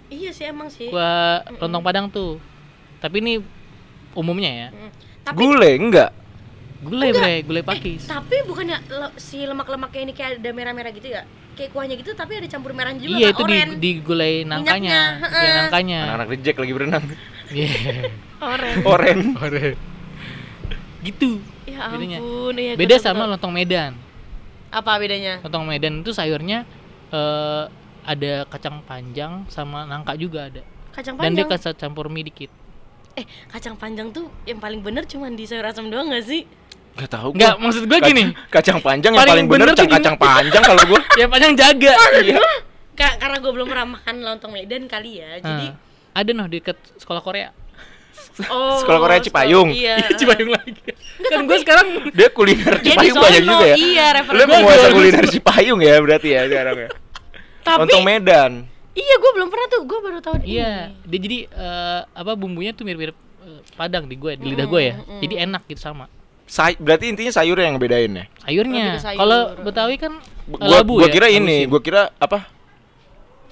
Iya 0.08 0.30
sih 0.32 0.46
emang 0.46 0.70
sih. 0.70 0.88
Kuah 0.88 1.42
lontong 1.58 1.82
Padang 1.82 2.06
tuh. 2.08 2.38
Tapi 2.98 3.18
ini 3.18 3.42
umumnya 4.14 4.50
ya. 4.50 4.68
Tapi 5.28 5.36
Gulai 5.38 5.74
enggak? 5.76 6.10
Gulai, 6.78 7.10
bre, 7.10 7.34
gulai 7.42 7.62
pakis. 7.62 8.06
tapi 8.06 8.38
bukannya 8.46 8.78
le- 8.88 9.14
si 9.18 9.42
lemak-lemaknya 9.42 10.00
ini 10.00 10.12
kayak 10.12 10.38
ada 10.38 10.50
merah-merah 10.52 10.88
gitu 10.90 11.10
ya? 11.10 11.26
Kayak 11.52 11.74
kuahnya 11.74 11.94
gitu 11.96 12.14
tapi 12.14 12.38
ada 12.38 12.46
campur 12.46 12.70
merahnya 12.70 13.02
juga 13.02 13.18
Iya, 13.18 13.28
itu 13.28 13.42
di, 13.42 13.52
oren. 13.52 13.68
di 13.76 13.90
gulai 13.98 14.34
nangkanya. 14.42 14.78
Minyaknya, 14.78 15.00
Iya, 15.18 15.26
heeh. 15.26 15.54
nangkanya. 15.58 15.98
Anak-anak 16.00 16.28
reject 16.30 16.56
lagi 16.56 16.72
berenang. 16.72 17.04
Iya. 17.48 17.70
Oren. 18.38 18.76
Oren. 18.86 19.74
gitu. 21.00 21.30
Ya 21.64 21.84
Bedanya. 21.88 22.18
ampun, 22.18 22.54
iya, 22.54 22.72
Beda 22.74 22.94
betul, 22.94 23.04
sama 23.04 23.18
betul. 23.20 23.30
lontong 23.34 23.52
Medan. 23.52 23.92
apa 24.68 24.92
bedanya? 24.96 25.40
Lontong 25.40 25.64
Medan 25.64 25.94
itu 25.98 26.12
sayurnya 26.12 26.68
eh 27.08 27.64
ada 28.04 28.32
kacang 28.46 28.80
panjang 28.82 29.44
sama 29.48 29.82
nangka 29.82 30.12
juga 30.14 30.46
ada. 30.46 30.60
Kacang 30.92 31.16
Dan 31.16 31.32
dia 31.32 31.42
panjang. 31.42 31.48
kasih 31.50 31.74
campur 31.74 32.06
mie 32.06 32.24
dikit. 32.24 32.52
Eh, 33.18 33.24
kacang 33.48 33.74
panjang 33.74 34.08
tuh 34.08 34.30
yang 34.44 34.58
paling 34.58 34.78
bener 34.78 35.02
cuman 35.02 35.34
di 35.34 35.42
sayur 35.42 35.66
asam 35.66 35.90
doang 35.90 36.06
gak 36.08 36.22
sih? 36.22 36.46
Gak 36.94 37.10
tahu 37.10 37.34
Enggak, 37.34 37.54
gua. 37.54 37.62
maksud 37.66 37.82
gue 37.84 37.98
gini. 38.00 38.22
Kacang 38.46 38.78
panjang 38.78 39.10
yang 39.12 39.22
Paling 39.24 39.46
bener 39.46 39.70
bener 39.70 39.86
kacang 39.88 40.14
panjang 40.14 40.62
kalau 40.62 40.82
gua. 40.84 41.00
Ya 41.20 41.26
panjang 41.26 41.52
jaga. 41.52 41.94
Iya. 42.16 42.38
Ka- 42.98 43.14
karena 43.16 43.38
gue 43.38 43.52
belum 43.52 43.66
pernah 43.66 43.86
makan 43.92 44.14
lontong 44.20 44.50
Medan 44.52 44.86
kali 44.86 45.18
ya. 45.18 45.38
Jadi 45.38 45.66
Ah, 45.68 45.74
ada 46.16 46.30
noh 46.32 46.46
di 46.46 46.58
dekat 46.58 46.78
sekolah 46.96 47.18
Korea. 47.20 47.50
oh 48.50 48.78
Sekolah 48.78 48.98
Korea 49.00 49.18
Cipayung. 49.20 49.70
Iya. 49.70 49.98
Cipayung 50.18 50.50
lagi. 50.50 50.74
kan 51.20 51.42
gue 51.42 51.58
sekarang 51.58 51.86
Dia 52.10 52.28
kuliner 52.30 52.74
Cipayung 52.80 53.16
banyak 53.16 53.42
juga 53.42 53.64
ya. 53.64 53.76
Iya, 53.76 54.06
Lu 54.08 54.16
referensi. 54.16 54.46
penguasa 54.48 54.78
Gua- 54.80 54.94
kuliner 54.94 55.24
Cipayung 55.28 55.80
ya 55.80 55.94
berarti 55.98 56.28
ya 56.28 56.42
sekarang 56.46 56.76
ya. 56.78 56.88
Tapi 57.62 57.78
Lontong 57.78 58.04
Medan. 58.04 58.52
Iya 58.98 59.14
gue 59.16 59.30
belum 59.32 59.48
pernah 59.48 59.66
tuh. 59.68 59.82
Gue 59.84 59.98
baru 60.00 60.18
tahu 60.18 60.34
Iya, 60.40 60.90
ini. 60.90 61.06
dia 61.06 61.18
jadi 61.20 61.38
eh, 61.46 62.00
apa 62.04 62.34
bumbunya 62.34 62.72
tuh 62.72 62.82
mirip-mirip 62.82 63.14
eh, 63.40 63.60
Padang 63.72 64.04
di 64.04 64.14
gue, 64.14 64.34
di 64.34 64.44
lidah 64.48 64.66
gue 64.66 64.82
ya. 64.84 64.94
Mm-mm. 64.98 65.20
Jadi 65.20 65.34
enak 65.40 65.62
gitu 65.66 65.80
sama. 65.80 66.10
Say 66.44 66.74
berarti 66.74 67.06
intinya 67.06 67.28
sayur 67.30 67.54
yang 67.54 67.76
bedain 67.76 68.08
ya. 68.10 68.24
Sayurnya. 68.40 68.96
Sayur. 68.98 69.18
Kalau 69.18 69.40
Betawi 69.60 69.96
kan 69.96 70.16
Gua, 70.44 70.64
labu 70.64 70.96
gua 70.96 71.04
ya. 71.04 71.12
kira 71.12 71.28
ini, 71.28 71.68
gua 71.68 71.76
kira 71.78 72.08
apa? 72.16 72.48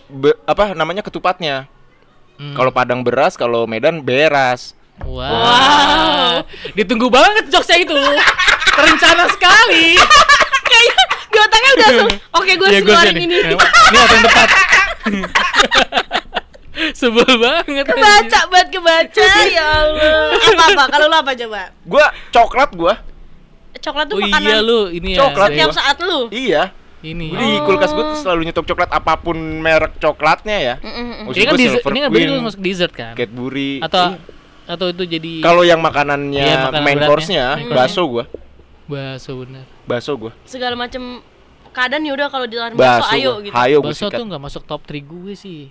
Be- 0.07 0.41
apa 0.43 0.73
namanya 0.73 1.05
ketupatnya? 1.05 1.69
Hmm. 2.37 2.53
Kalau 2.53 2.73
Padang 2.73 3.05
beras, 3.05 3.37
kalau 3.37 3.69
Medan 3.69 4.01
beras. 4.01 4.73
Wow. 4.99 5.21
Wow. 5.21 6.35
Ditunggu 6.73 7.13
banget 7.13 7.53
jokesnya 7.53 7.85
itu. 7.85 7.93
Terencana 8.73 9.29
sekali. 9.29 10.01
Kayaknya 10.67 10.97
di 11.27 11.39
otaknya 11.39 11.71
udah 11.71 11.87
langsung. 11.87 12.09
Oke, 12.33 12.53
gue 12.55 12.67
Iya, 12.67 12.81
gua 12.81 12.89
keluarin 12.97 13.13
sih 13.13 13.25
ini. 13.25 13.37
Ini 13.45 13.57
apa 13.99 14.15
yang 14.15 14.25
tepat? 14.25 14.49
Sebel 16.93 17.25
banget. 17.41 17.89
kebaca 17.89 18.41
banget 18.53 18.69
kebaca 18.69 19.25
ya 19.49 19.65
Allah. 19.81 20.29
Apa 20.37 20.65
apa? 20.69 20.85
Kalau 20.93 21.07
lu 21.09 21.17
apa 21.17 21.33
coba? 21.33 21.63
Gua 21.83 22.07
coklat 22.29 22.71
gua. 22.73 22.95
Coklat 23.77 24.07
tuh 24.07 24.17
Oh 24.17 24.21
makanan 24.21 24.45
iya 24.45 24.59
lu 24.61 24.81
ini 24.89 25.17
ya. 25.17 25.19
Coklat 25.25 25.51
tiap 25.53 25.73
saat 25.73 25.97
lu. 26.01 26.29
Iya. 26.29 26.77
Ini. 27.01 27.33
Gua 27.33 27.41
di 27.41 27.57
kulkas 27.65 27.91
gua 27.91 28.13
tuh 28.13 28.19
selalu 28.21 28.41
nyetok 28.45 28.67
coklat 28.67 28.91
apa 28.91 29.13
pun 29.17 29.37
merek 29.37 29.97
coklatnya 29.97 30.57
ya. 30.59 30.75
Mm-mm. 30.79 31.27
Maksud 31.27 31.39
Ini 31.39 31.45
kan 31.47 31.55
dessert, 31.57 31.85
ini 31.87 31.99
kan 31.99 32.09
berarti 32.11 32.29
lu 32.29 32.41
masuk 32.43 32.61
dessert 32.61 32.93
kan? 32.93 33.13
Cadbury. 33.15 33.81
Atau 33.81 34.05
atau 34.67 34.87
itu 34.91 35.05
jadi 35.07 35.33
Kalau 35.41 35.63
yang 35.63 35.79
makanannya 35.79 36.43
Iya, 36.43 36.57
makanan 36.69 36.83
main 36.83 36.99
course-nya 37.01 37.45
bakso 37.71 38.03
gua. 38.05 38.25
bakso 38.85 39.33
bener. 39.39 39.65
Bakso 39.89 40.13
gua. 40.15 40.33
Segala 40.45 40.77
macam 40.77 41.25
keadaan 41.77 42.03
ya 42.03 42.13
udah 42.15 42.29
kalau 42.29 42.47
ditawarin 42.49 42.73
bakso 42.73 43.05
Bakso. 43.05 43.13
ayo 43.13 43.33
gitu. 43.39 43.53
Hayo 43.53 43.77
Bakso 43.79 44.07
tuh 44.09 44.25
nggak 44.25 44.43
masuk 44.43 44.63
top 44.65 44.81
3 44.83 44.97
gue 45.05 45.35
sih. 45.37 45.69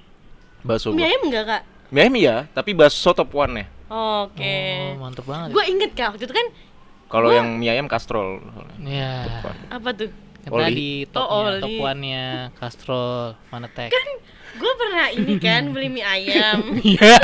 Bakso 0.61 0.93
Mie 0.93 1.05
ayam 1.07 1.21
enggak, 1.25 1.45
Kak? 1.47 1.61
Mie 1.89 2.01
ayam 2.01 2.15
iya, 2.15 2.35
tapi 2.47 2.71
bakso 2.71 3.09
top 3.11 3.33
one 3.33 3.53
ya. 3.55 3.65
Oke. 3.87 4.57
Oh, 4.93 4.97
mantep 4.99 5.25
banget. 5.25 5.49
Gue 5.49 5.63
inget 5.65 5.91
Kak, 5.91 6.13
waktu 6.13 6.23
itu 6.23 6.33
kan 6.33 6.47
Kalau 7.05 7.29
yang 7.29 7.57
mie 7.57 7.69
ayam 7.69 7.85
kastrol. 7.85 8.41
Ya. 8.79 9.25
Topuan. 9.25 9.55
Apa 9.71 9.89
tuh? 9.91 10.09
Kan 10.41 10.51
Oli. 10.51 10.61
tadi 10.63 10.89
topnya, 11.07 11.25
Oh, 11.27 11.41
oli. 11.43 11.61
topuannya, 11.61 12.25
kastrol, 12.55 13.33
mana 13.49 13.65
tek. 13.65 13.89
Gue 14.55 14.71
pernah 14.75 15.09
ini 15.09 15.35
kan 15.37 15.69
beli 15.69 15.89
mie 15.91 16.01
ayam. 16.01 16.61
Iya, 16.85 17.17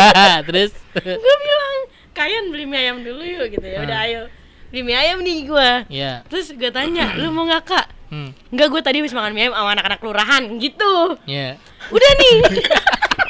terus 0.43 0.73
gue 0.95 1.15
bilang, 1.37 1.77
kalian 2.11 2.49
beli 2.49 2.65
mie 2.65 2.79
ayam 2.79 2.97
dulu 2.99 3.21
yuk 3.21 3.45
gitu 3.51 3.63
ya. 3.63 3.77
Udah 3.79 3.93
Hmm. 3.95 4.05
ayo. 4.05 4.21
Beli 4.69 4.81
mie 4.83 4.95
ayam 4.95 5.17
nih 5.19 5.37
gue. 5.43 5.69
ya. 5.89 6.13
Terus 6.27 6.49
gue 6.51 6.71
tanya, 6.71 7.13
lu 7.15 7.29
mau 7.29 7.43
nggak 7.43 7.63
kak? 7.63 7.85
Hmm. 8.11 8.35
Enggak, 8.51 8.67
gue 8.67 8.81
tadi 8.81 8.99
habis 8.99 9.11
makan 9.11 9.31
mie 9.31 9.41
ayam 9.41 9.55
sama 9.55 9.71
anak-anak 9.71 9.97
kelurahan 9.97 10.43
gitu. 10.57 11.15
Ya. 11.23 11.55
Udah 11.87 12.11
nih. 12.13 12.35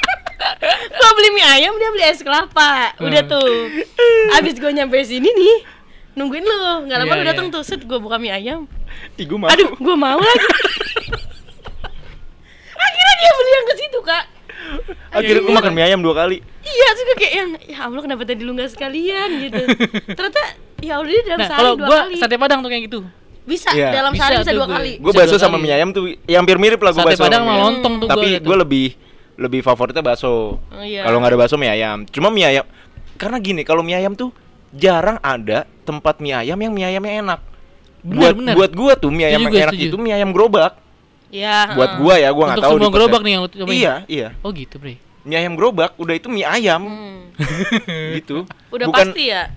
gue 0.92 1.10
beli 1.12 1.30
mie 1.32 1.46
ayam, 1.48 1.72
dia 1.72 1.88
beli 1.88 2.04
es 2.04 2.18
kelapa. 2.18 2.90
Udah 2.98 3.22
Hmm. 3.22 3.30
tuh. 3.30 3.50
Abis 4.34 4.58
gue 4.58 4.68
nyampe 4.68 4.98
sini 5.00 5.28
nih, 5.28 5.56
nungguin 6.12 6.42
lu. 6.42 6.58
Nggak 6.84 6.98
lama 6.98 7.08
Iya, 7.08 7.16
lu 7.16 7.24
datang 7.24 7.46
iya. 7.46 7.54
tuh, 7.54 7.62
set 7.62 7.80
gue 7.80 7.94
buka 7.96 8.18
mie 8.18 8.30
ayam. 8.30 8.66
Ih, 9.14 9.24
gua 9.24 9.38
mau. 9.38 9.48
Aduh, 9.48 9.70
gue 9.72 9.94
mau 9.96 10.18
lagi. 10.18 10.46
Akhirnya 12.74 13.14
dia 13.16 13.30
beli 13.32 13.50
yang 13.52 13.64
ke 13.64 13.74
situ 13.76 13.98
kak. 14.02 14.24
Akhirnya 15.12 15.42
gua 15.42 15.54
makan 15.56 15.72
mie 15.72 15.84
ayam 15.84 16.00
dua 16.00 16.14
kali. 16.16 16.42
Iya, 16.60 16.86
terus 16.90 17.04
gue 17.04 17.16
kayak 17.18 17.32
yang 17.32 17.50
ya 17.62 17.78
Allah 17.84 18.00
kenapa 18.00 18.22
tadi 18.24 18.42
lu 18.42 18.52
nggak 18.52 18.70
sekalian 18.70 19.28
gitu. 19.40 19.62
Ternyata 20.16 20.42
ya 20.80 20.98
udah 20.98 21.06
dia 21.08 21.22
dalam 21.24 21.38
Nah, 21.38 21.48
sehari 21.48 21.60
kalau 21.60 21.74
dua 21.76 21.86
gua 21.86 21.98
kali. 22.02 22.16
sate 22.18 22.34
padang 22.36 22.60
tuh 22.60 22.68
kayak 22.68 22.84
gitu. 22.86 23.00
Bisa 23.42 23.68
Iya. 23.70 23.90
dalam 23.92 24.12
Bisa 24.12 24.22
sehari 24.22 24.34
bisa 24.36 24.44
tuh 24.44 24.54
dua 24.54 24.66
gue. 24.66 24.74
kali. 24.74 24.92
Gue 24.96 25.10
Bisa 25.10 25.20
bakso 25.20 25.36
sama 25.36 25.56
mie 25.56 25.72
ayam 25.72 25.90
tuh 25.90 26.04
ya 26.22 26.36
hampir 26.36 26.56
mirip 26.56 26.78
lah 26.78 26.90
gue 26.90 26.98
Sate 26.98 27.08
bakso. 27.10 27.22
padang 27.22 27.40
sama 27.40 27.42
sama 27.42 27.48
mie 27.48 27.58
ayam. 27.58 27.66
lontong 27.68 27.94
tuh 27.96 28.06
Tapi 28.06 28.26
gue 28.38 28.56
lebih 28.58 28.86
lebih 29.34 29.60
favoritnya 29.60 30.02
bakso. 30.02 30.32
Oh, 30.62 30.82
iya. 30.82 31.02
Kalau 31.02 31.18
nggak 31.18 31.30
ada 31.30 31.38
bakso 31.38 31.56
mie 31.56 31.68
ayam. 31.68 31.98
Cuma 32.06 32.28
mie 32.28 32.46
ayam 32.46 32.64
karena 33.14 33.38
gini, 33.38 33.62
kalau 33.62 33.80
mie 33.80 33.94
ayam 33.94 34.12
tuh 34.12 34.30
jarang 34.70 35.18
ada 35.20 35.62
tempat 35.82 36.18
mie 36.18 36.34
ayam 36.34 36.56
yang 36.56 36.70
mie 36.70 36.86
ayamnya 36.86 37.12
enak. 37.20 37.40
Bener, 38.00 38.14
buat 38.16 38.34
bener. 38.34 38.54
buat 38.54 38.72
gua 38.72 38.92
tuh 38.94 39.10
mie 39.10 39.26
ayam 39.26 39.42
yang 39.42 39.54
enak 39.64 39.74
setuju. 39.74 39.88
itu 39.88 39.96
mie 39.96 40.10
ayam 40.12 40.30
gerobak. 40.30 40.74
Iya. 41.28 41.72
Buat 41.72 41.92
gua 41.96 42.14
ya, 42.16 42.28
gua 42.28 42.44
nggak 42.46 42.56
Untuk 42.56 42.64
tahu 42.64 42.76
semua 42.78 42.90
gerobak 42.92 43.20
nih 43.22 43.32
yang 43.32 43.42
lu 43.42 43.48
cobain. 43.48 43.72
Iya, 43.72 43.94
iya. 44.06 44.28
Oh 44.40 44.50
gitu, 44.50 44.74
Bre. 44.76 44.98
Mie 45.22 45.38
ayam 45.38 45.54
gerobak 45.54 45.94
udah 45.96 46.14
itu 46.14 46.26
mie 46.26 46.42
ayam 46.42 46.82
Hmm. 46.82 47.20
gitu. 48.18 48.42
Udah 48.68 48.86
bukan 48.86 49.06
pasti 49.10 49.24
ya. 49.28 49.50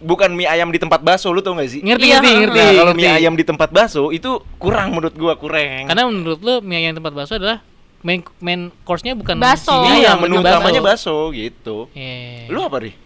Bukan 0.00 0.32
mie 0.32 0.48
ayam 0.48 0.72
di 0.72 0.80
tempat 0.80 1.04
bakso 1.04 1.28
lu 1.30 1.44
tau 1.44 1.54
gak 1.54 1.68
sih? 1.68 1.80
Ngerti, 1.84 2.08
Iya, 2.08 2.18
ngerti, 2.18 2.32
ngerti. 2.44 2.58
Nah, 2.58 2.72
kalau 2.80 2.92
mie 2.96 3.10
ayam 3.12 3.34
di 3.36 3.44
tempat 3.44 3.68
bakso 3.70 4.10
itu 4.10 4.40
kurang 4.56 4.96
menurut 4.96 5.14
gua 5.14 5.36
kurang. 5.36 5.86
Karena 5.86 6.08
menurut 6.08 6.40
lu 6.40 6.54
mie 6.64 6.88
ayam 6.88 6.96
tempat 6.96 7.12
bakso 7.12 7.36
adalah 7.36 7.60
main 8.00 8.24
main 8.40 8.72
course-nya 8.88 9.12
bukan 9.12 9.36
Bakso. 9.36 9.76
si 9.76 9.76
mie 9.76 10.00
iya, 10.00 10.16
ayam, 10.16 10.24
menu 10.24 10.40
utamanya 10.40 10.80
bakso 10.80 11.28
gitu. 11.36 11.92
Iya. 11.92 12.48
Lu 12.48 12.64
apa, 12.64 12.80
Ri? 12.80 12.96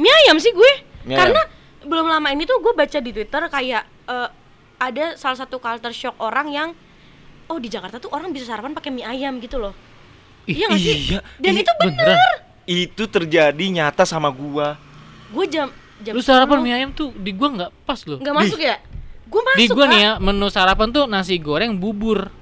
Mie 0.00 0.12
ayam 0.24 0.40
sih 0.40 0.50
gue. 0.56 0.72
Mie 1.04 1.14
Karena 1.20 1.40
belum 1.84 2.08
lama 2.08 2.28
ini 2.32 2.48
tuh 2.48 2.56
gue 2.64 2.72
baca 2.72 2.98
di 2.98 3.10
Twitter 3.12 3.42
kayak 3.48 3.82
eh, 4.08 4.28
ada 4.80 5.04
salah 5.20 5.36
satu 5.36 5.60
culture 5.60 5.92
shock 5.92 6.16
orang 6.16 6.48
yang 6.48 6.68
oh 7.48 7.58
di 7.60 7.68
Jakarta 7.68 8.00
tuh 8.00 8.08
orang 8.12 8.32
bisa 8.32 8.48
sarapan 8.48 8.72
pakai 8.72 8.88
mie 8.88 9.04
ayam 9.04 9.36
gitu 9.36 9.60
loh. 9.60 9.76
Ih, 10.48 10.64
iya 10.64 10.66
gak 10.72 10.80
sih? 10.80 10.96
iya. 11.12 11.20
Dan 11.36 11.52
Ih, 11.52 11.60
itu 11.60 11.72
bener. 11.76 11.92
beneran. 12.08 12.36
Itu 12.64 13.04
terjadi 13.04 13.64
nyata 13.68 14.08
sama 14.08 14.32
gua. 14.32 14.80
Gue 15.28 15.44
jam 15.44 15.68
jam 16.00 16.12
Lu 16.12 16.20
sarapan 16.20 16.58
mie 16.58 16.74
ayam 16.74 16.90
tuh 16.90 17.10
di 17.12 17.30
gua 17.30 17.48
nggak 17.50 17.70
pas 17.82 18.00
loh. 18.02 18.18
Nggak 18.18 18.36
masuk 18.36 18.58
ya? 18.58 18.76
Gue 19.24 19.42
masuk. 19.42 19.58
Di 19.58 19.66
gua 19.68 19.84
Kak. 19.84 19.90
nih 19.90 20.00
ya 20.00 20.12
menu 20.18 20.46
sarapan 20.48 20.88
tuh 20.88 21.04
nasi 21.04 21.36
goreng 21.36 21.72
bubur. 21.74 22.32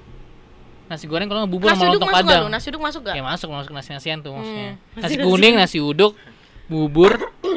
Nasi 0.87 1.03
goreng 1.03 1.27
kalau 1.27 1.43
nggak 1.43 1.51
bubur 1.51 1.67
Nasi 1.67 1.75
sama 1.75 1.91
lontong 1.91 2.07
nggak 2.07 2.23
padang. 2.23 2.41
lu? 2.41 2.49
Nasi 2.49 2.65
uduk 2.69 2.81
masuk 2.81 3.01
gak? 3.03 3.15
Ya 3.15 3.23
masuk 3.25 3.49
masuk 3.49 3.71
nasi 3.71 3.89
nasian 3.91 4.19
tuh 4.21 4.31
maksudnya. 4.31 4.69
Hmm. 4.73 4.95
Nasi 4.97 5.13
Nasi- 5.13 5.25
kuning, 5.25 5.53
nasi 5.53 5.77
uduk, 5.77 6.11
bubur 6.65 7.11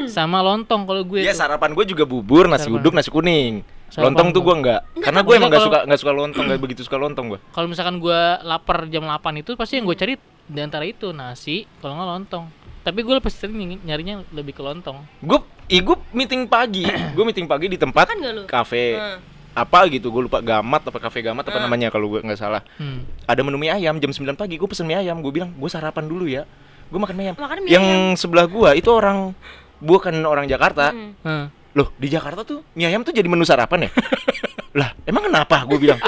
sama 0.07 0.39
lontong 0.39 0.83
kalau 0.83 1.01
gue. 1.01 1.23
Tuh. 1.23 1.31
sarapan 1.31 1.71
gue 1.71 1.85
juga 1.85 2.03
bubur, 2.03 2.45
nasi 2.45 2.67
Sarapan. 2.67 2.79
uduk, 2.81 2.91
nasi 2.91 3.07
kuning. 3.07 3.53
Sarapan 3.87 4.03
lontong 4.07 4.27
tuh 4.29 4.39
gua. 4.39 4.47
gue 4.47 4.55
enggak, 4.57 4.79
karena 5.01 5.19
gue 5.19 5.33
emang 5.33 5.49
nggak 5.49 5.63
suka 5.63 5.79
nggak 5.85 5.99
suka 5.99 6.11
lontong, 6.13 6.43
nggak 6.43 6.59
begitu 6.59 6.81
suka 6.81 6.97
lontong 6.97 7.25
gue. 7.27 7.39
Kalau 7.45 7.67
misalkan 7.67 7.99
gua 7.99 8.19
lapar 8.41 8.87
jam 8.87 9.03
8 9.03 9.15
itu 9.37 9.51
pasti 9.55 9.75
yang 9.75 9.85
gue 9.85 9.95
cari 9.95 10.13
di 10.45 10.59
antara 10.59 10.83
itu 10.83 11.11
nasi, 11.11 11.63
kalau 11.79 11.95
nggak 11.95 12.09
lontong. 12.09 12.45
Tapi 12.81 12.99
gue 12.99 13.15
pasti 13.19 13.37
sering 13.41 13.55
ny- 13.57 13.83
nyarinya 13.85 14.23
lebih 14.31 14.51
ke 14.51 14.61
lontong. 14.61 15.03
Gue, 15.21 15.39
ih 15.71 15.79
gue 15.79 15.95
meeting 16.11 16.43
pagi, 16.45 16.83
gue 17.15 17.23
meeting 17.23 17.47
pagi 17.47 17.65
di 17.65 17.75
tempat 17.75 18.11
kafe 18.45 18.85
Hmm. 18.93 19.17
apa 19.51 19.87
gitu, 19.87 20.07
gue 20.09 20.23
lupa 20.23 20.39
gamat 20.39 20.83
apa 20.85 20.99
kafe 20.99 21.19
gamat 21.21 21.43
apa 21.43 21.55
Hmm. 21.55 21.65
namanya 21.65 21.87
kalau 21.87 22.07
gue 22.07 22.19
nggak 22.19 22.35
salah. 22.35 22.59
Hmm. 22.75 23.07
Ada 23.23 23.39
menu 23.39 23.55
mie 23.55 23.71
ayam 23.71 23.95
jam 23.97 24.11
9 24.11 24.35
pagi, 24.35 24.55
gue 24.55 24.63
pesen 24.65 24.83
mie 24.83 24.95
ayam, 24.97 25.19
gue 25.19 25.31
bilang 25.31 25.51
gue 25.51 25.67
sarapan 25.67 26.05
dulu 26.05 26.23
ya, 26.23 26.43
gue 26.85 26.95
makan 26.97 27.11
mie 27.13 27.25
ayam. 27.25 27.35
Makan 27.37 27.57
mie 27.61 27.71
Yang 27.71 27.85
ayam. 27.85 28.03
sebelah 28.15 28.45
gue 28.45 28.69
itu 28.75 28.89
orang 28.89 29.31
bukan 29.79 30.13
orang 30.21 30.45
Jakarta, 30.45 30.91
Hmm. 30.91 31.15
Hmm. 31.21 31.45
loh 31.71 31.87
di 31.95 32.07
Jakarta 32.07 32.43
tuh 32.43 32.67
mie 32.73 32.85
ayam 32.85 32.99
tuh 33.01 33.11
jadi 33.11 33.25
menu 33.25 33.43
sarapan 33.43 33.87
ya? 33.87 33.91
lah 34.79 34.91
emang 35.03 35.23
kenapa? 35.25 35.63
Gue 35.63 35.79
bilang, 35.79 35.99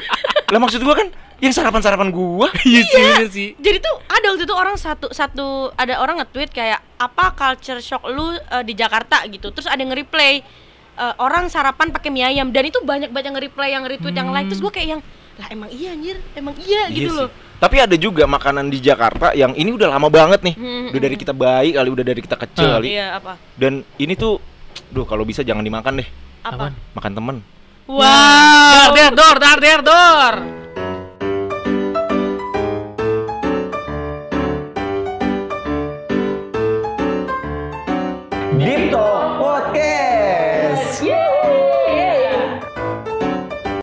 lah 0.46 0.60
maksud 0.60 0.80
gue 0.80 0.92
kan 0.94 1.08
yang 1.44 1.52
sarapan 1.52 1.84
sarapan 1.84 2.08
gue. 2.08 2.48
Iya 2.72 3.28
sih. 3.28 3.52
Jadi 3.54 3.78
tuh 3.78 3.96
ada 4.06 4.26
waktu 4.32 4.44
itu 4.44 4.56
orang 4.56 4.76
satu 4.76 5.12
satu 5.12 5.76
ada 5.76 6.00
orang 6.00 6.24
nge-tweet 6.24 6.50
kayak 6.50 6.80
apa 6.96 7.36
culture 7.36 7.78
shock 7.78 8.08
lu 8.08 8.32
eh, 8.32 8.64
di 8.64 8.72
Jakarta 8.72 9.28
gitu. 9.28 9.52
Terus 9.52 9.68
ada 9.68 9.76
yang 9.76 9.92
nge-replay 9.92 10.40
eh, 10.96 11.14
orang 11.20 11.52
sarapan 11.52 11.92
pakai 11.92 12.08
mie 12.08 12.24
ayam 12.26 12.48
dan 12.48 12.64
itu 12.64 12.80
banyak 12.80 13.12
banget 13.12 13.28
yang 13.28 13.36
nge-replay 13.36 13.70
yang 13.70 13.84
retweet 13.84 14.16
yang 14.16 14.30
like 14.30 14.48
terus 14.48 14.64
gue 14.64 14.72
kayak 14.72 14.90
yang 14.90 15.02
lah 15.34 15.50
emang 15.50 15.66
iya 15.68 15.90
anjir, 15.92 16.22
emang 16.34 16.54
iya 16.62 16.88
gitu 16.88 17.10
Iya 17.10 17.26
loh. 17.26 17.28
sih. 17.28 17.58
Tapi 17.58 17.76
ada 17.80 17.96
juga 17.98 18.24
makanan 18.24 18.70
di 18.70 18.78
Jakarta 18.78 19.34
yang 19.34 19.52
ini 19.54 19.74
udah 19.74 19.90
lama 19.90 20.06
banget 20.06 20.40
nih. 20.44 20.54
Hmm, 20.54 20.88
Udah 20.88 21.02
dari 21.02 21.16
kita 21.18 21.34
bayi 21.34 21.74
kali, 21.74 21.90
udah 21.90 22.06
dari 22.06 22.22
kita 22.22 22.38
kecil 22.38 22.70
Ah. 22.70 22.74
kali. 22.78 22.86
Iya 22.88 23.06
apa? 23.18 23.34
Dan 23.58 23.82
ini 23.98 24.14
tuh 24.14 24.38
duh 24.88 25.04
kalau 25.04 25.26
bisa 25.26 25.42
jangan 25.42 25.60
dimakan 25.60 26.00
deh. 26.00 26.10
Apa? 26.46 26.70
Makan 26.94 27.12
temen. 27.12 27.38
Wow. 27.84 28.00
Dar 28.00 28.90
der 28.94 29.12
dor 29.12 29.36
dar 29.42 29.58
der 29.58 29.82
dor. 29.82 30.63